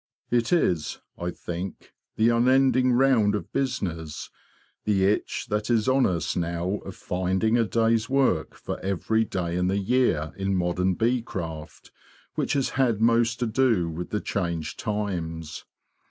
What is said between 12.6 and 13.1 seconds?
had